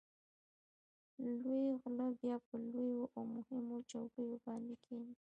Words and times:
لوی 1.43 1.65
غله 1.81 2.07
بیا 2.19 2.35
په 2.47 2.53
لویو 2.71 3.01
او 3.15 3.23
مهمو 3.35 3.77
چوکیو 3.91 4.35
باندې 4.45 4.75
کېني. 4.83 5.13